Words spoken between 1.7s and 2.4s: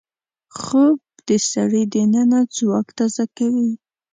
دننه